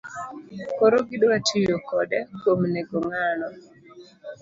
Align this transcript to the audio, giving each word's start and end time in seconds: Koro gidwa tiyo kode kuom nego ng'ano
Koro 0.77 0.97
gidwa 1.07 1.35
tiyo 1.47 1.77
kode 1.87 2.19
kuom 2.39 2.61
nego 2.73 2.97
ng'ano 3.07 3.47